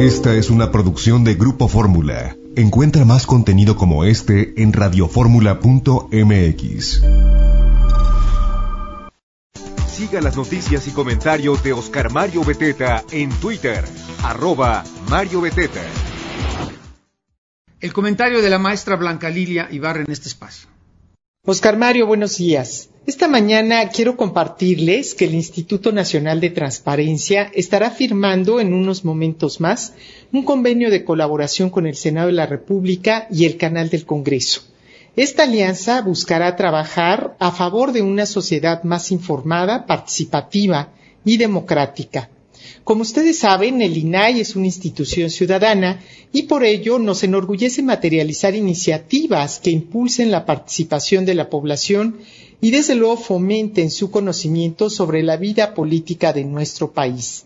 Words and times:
Esta 0.00 0.34
es 0.34 0.48
una 0.48 0.72
producción 0.72 1.24
de 1.24 1.34
Grupo 1.34 1.68
Fórmula. 1.68 2.34
Encuentra 2.56 3.04
más 3.04 3.26
contenido 3.26 3.76
como 3.76 4.06
este 4.06 4.62
en 4.62 4.72
radioformula.mx. 4.72 7.02
Siga 9.86 10.22
las 10.22 10.38
noticias 10.38 10.88
y 10.88 10.92
comentarios 10.92 11.62
de 11.62 11.74
Oscar 11.74 12.10
Mario 12.10 12.42
Beteta 12.44 13.04
en 13.10 13.28
Twitter, 13.28 13.84
arroba 14.22 14.84
Mario 15.10 15.42
Beteta. 15.42 15.82
El 17.78 17.92
comentario 17.92 18.40
de 18.40 18.48
la 18.48 18.58
maestra 18.58 18.96
Blanca 18.96 19.28
Lilia 19.28 19.68
Ibarra 19.70 20.00
en 20.00 20.10
este 20.10 20.28
espacio. 20.28 20.70
Oscar 21.46 21.78
Mario, 21.78 22.06
buenos 22.06 22.36
días. 22.36 22.90
Esta 23.06 23.26
mañana 23.26 23.88
quiero 23.88 24.18
compartirles 24.18 25.14
que 25.14 25.24
el 25.24 25.34
Instituto 25.34 25.90
Nacional 25.90 26.38
de 26.38 26.50
Transparencia 26.50 27.50
estará 27.54 27.90
firmando 27.90 28.60
en 28.60 28.74
unos 28.74 29.06
momentos 29.06 29.58
más 29.58 29.94
un 30.32 30.44
convenio 30.44 30.90
de 30.90 31.02
colaboración 31.02 31.70
con 31.70 31.86
el 31.86 31.96
Senado 31.96 32.26
de 32.26 32.34
la 32.34 32.44
República 32.44 33.26
y 33.30 33.46
el 33.46 33.56
Canal 33.56 33.88
del 33.88 34.04
Congreso. 34.04 34.64
Esta 35.16 35.44
alianza 35.44 36.02
buscará 36.02 36.56
trabajar 36.56 37.36
a 37.40 37.50
favor 37.52 37.92
de 37.92 38.02
una 38.02 38.26
sociedad 38.26 38.82
más 38.82 39.10
informada, 39.10 39.86
participativa 39.86 40.92
y 41.24 41.38
democrática 41.38 42.28
como 42.84 43.02
ustedes 43.02 43.38
saben, 43.38 43.82
el 43.82 43.96
INAI 43.96 44.40
es 44.40 44.56
una 44.56 44.66
institución 44.66 45.30
ciudadana 45.30 46.00
y 46.32 46.44
por 46.44 46.64
ello 46.64 46.98
nos 46.98 47.22
enorgullece 47.22 47.82
materializar 47.82 48.54
iniciativas 48.54 49.60
que 49.60 49.70
impulsen 49.70 50.30
la 50.30 50.46
participación 50.46 51.24
de 51.24 51.34
la 51.34 51.50
población 51.50 52.18
y 52.60 52.70
desde 52.70 52.94
luego 52.94 53.16
fomenten 53.16 53.90
su 53.90 54.10
conocimiento 54.10 54.90
sobre 54.90 55.22
la 55.22 55.36
vida 55.36 55.74
política 55.74 56.32
de 56.32 56.44
nuestro 56.44 56.92
país. 56.92 57.44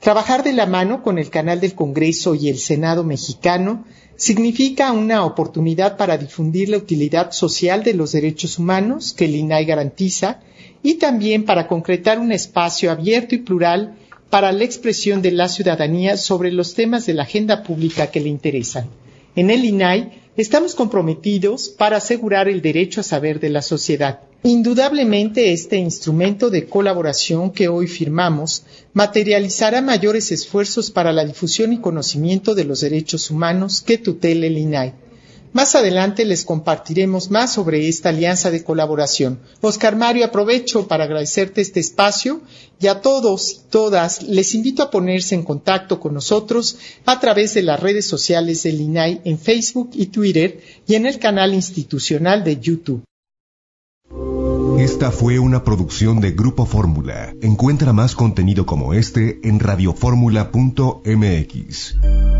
Trabajar 0.00 0.42
de 0.44 0.52
la 0.52 0.66
mano 0.66 1.02
con 1.02 1.18
el 1.18 1.30
canal 1.30 1.60
del 1.60 1.74
Congreso 1.74 2.34
y 2.34 2.48
el 2.48 2.58
Senado 2.58 3.04
mexicano 3.04 3.84
significa 4.16 4.92
una 4.92 5.24
oportunidad 5.24 5.96
para 5.96 6.18
difundir 6.18 6.68
la 6.68 6.76
utilidad 6.76 7.32
social 7.32 7.82
de 7.82 7.94
los 7.94 8.12
derechos 8.12 8.58
humanos 8.58 9.12
que 9.12 9.24
el 9.24 9.34
INAI 9.34 9.64
garantiza 9.64 10.40
y 10.82 10.94
también 10.94 11.44
para 11.44 11.66
concretar 11.66 12.18
un 12.18 12.30
espacio 12.32 12.92
abierto 12.92 13.34
y 13.34 13.38
plural 13.38 13.96
para 14.30 14.52
la 14.52 14.64
expresión 14.64 15.22
de 15.22 15.30
la 15.30 15.48
ciudadanía 15.48 16.16
sobre 16.16 16.50
los 16.52 16.74
temas 16.74 17.06
de 17.06 17.14
la 17.14 17.22
agenda 17.22 17.62
pública 17.62 18.10
que 18.10 18.20
le 18.20 18.28
interesan. 18.28 18.88
En 19.36 19.50
el 19.50 19.64
INAI 19.64 20.22
estamos 20.36 20.74
comprometidos 20.74 21.68
para 21.68 21.98
asegurar 21.98 22.48
el 22.48 22.62
derecho 22.62 23.00
a 23.00 23.04
saber 23.04 23.40
de 23.40 23.50
la 23.50 23.62
sociedad. 23.62 24.20
Indudablemente 24.42 25.52
este 25.52 25.76
instrumento 25.76 26.50
de 26.50 26.66
colaboración 26.66 27.50
que 27.50 27.68
hoy 27.68 27.86
firmamos 27.86 28.64
materializará 28.92 29.80
mayores 29.80 30.32
esfuerzos 30.32 30.90
para 30.90 31.12
la 31.12 31.24
difusión 31.24 31.72
y 31.72 31.80
conocimiento 31.80 32.54
de 32.54 32.64
los 32.64 32.80
derechos 32.80 33.30
humanos 33.30 33.80
que 33.80 33.98
tutela 33.98 34.46
el 34.46 34.58
INAI 34.58 35.03
más 35.54 35.74
adelante 35.74 36.26
les 36.26 36.44
compartiremos 36.44 37.30
más 37.30 37.54
sobre 37.54 37.88
esta 37.88 38.10
alianza 38.10 38.50
de 38.50 38.62
colaboración. 38.62 39.40
Oscar 39.62 39.96
Mario, 39.96 40.26
aprovecho 40.26 40.86
para 40.86 41.04
agradecerte 41.04 41.62
este 41.62 41.80
espacio 41.80 42.42
y 42.80 42.88
a 42.88 43.00
todos 43.00 43.52
y 43.52 43.60
todas 43.70 44.22
les 44.24 44.54
invito 44.54 44.82
a 44.82 44.90
ponerse 44.90 45.34
en 45.34 45.44
contacto 45.44 46.00
con 46.00 46.12
nosotros 46.12 46.76
a 47.06 47.20
través 47.20 47.54
de 47.54 47.62
las 47.62 47.80
redes 47.80 48.06
sociales 48.06 48.64
del 48.64 48.80
INAI 48.80 49.22
en 49.24 49.38
Facebook 49.38 49.90
y 49.94 50.06
Twitter 50.06 50.60
y 50.86 50.96
en 50.96 51.06
el 51.06 51.18
canal 51.18 51.54
institucional 51.54 52.44
de 52.44 52.58
YouTube. 52.58 53.04
Esta 54.78 55.12
fue 55.12 55.38
una 55.38 55.62
producción 55.62 56.20
de 56.20 56.32
Grupo 56.32 56.66
Fórmula. 56.66 57.32
Encuentra 57.40 57.92
más 57.92 58.16
contenido 58.16 58.66
como 58.66 58.92
este 58.92 59.38
en 59.44 59.60
radioformula.mx. 59.60 62.33